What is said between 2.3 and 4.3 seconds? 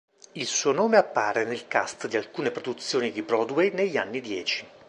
produzioni di Broadway degli anni